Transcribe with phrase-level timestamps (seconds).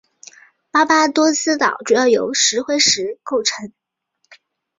[0.71, 3.71] 巴巴多斯岛主要由石灰石构成。